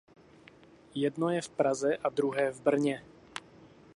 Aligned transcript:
Jedno 0.95 1.29
je 1.29 1.41
v 1.41 1.49
Praze 1.49 1.97
a 2.03 2.09
druhé 2.09 2.51
v 2.51 2.61
Brně. 2.61 3.03